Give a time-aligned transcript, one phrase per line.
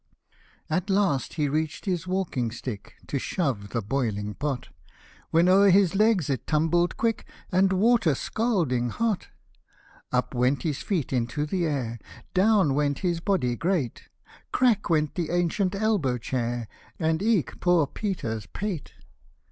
[0.67, 4.69] At last he reached his walking stick, To shove the boiling pot;
[5.29, 7.27] When o'er his legs it tumbled quick!
[7.51, 9.27] And water scalding hot!
[10.11, 11.99] Up went his feet into the air;
[12.33, 14.09] Down went his body great;
[14.51, 16.67] Crack went the ancient elbow chair!
[16.97, 18.93] And eke poor Peter's pate